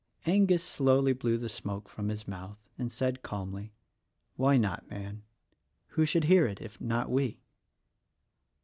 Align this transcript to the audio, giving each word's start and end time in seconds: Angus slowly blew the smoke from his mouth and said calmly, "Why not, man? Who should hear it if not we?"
Angus 0.25 0.63
slowly 0.63 1.13
blew 1.13 1.37
the 1.37 1.47
smoke 1.47 1.87
from 1.87 2.09
his 2.09 2.27
mouth 2.27 2.57
and 2.75 2.91
said 2.91 3.21
calmly, 3.21 3.71
"Why 4.35 4.57
not, 4.57 4.89
man? 4.89 5.21
Who 5.89 6.07
should 6.07 6.23
hear 6.23 6.47
it 6.47 6.59
if 6.59 6.81
not 6.81 7.11
we?" 7.11 7.37